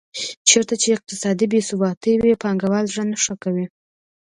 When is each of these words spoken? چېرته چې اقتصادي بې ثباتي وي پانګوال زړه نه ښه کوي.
چېرته 0.49 0.73
چې 0.81 0.95
اقتصادي 0.97 1.45
بې 1.51 1.59
ثباتي 1.69 2.13
وي 2.17 2.33
پانګوال 2.43 2.85
زړه 2.91 3.03
نه 3.11 3.17
ښه 3.23 3.35
کوي. 3.43 3.65